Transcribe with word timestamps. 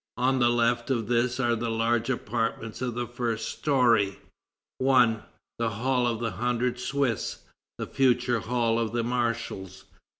On 0.17 0.39
the 0.39 0.49
left 0.49 0.89
of 0.89 1.05
this 1.07 1.39
are 1.39 1.55
the 1.55 1.69
large 1.69 2.09
apartments 2.09 2.81
of 2.81 2.95
the 2.95 3.05
first 3.05 3.49
story: 3.49 4.17
1. 4.79 5.21
The 5.59 5.69
Hall 5.69 6.07
of 6.07 6.19
the 6.19 6.31
Hundred 6.31 6.79
Swiss 6.79 7.43
(the 7.77 7.85
future 7.85 8.39
Hall 8.39 8.79
of 8.79 8.93
the 8.93 9.03
Marshals); 9.03 9.81
2. 9.81 9.85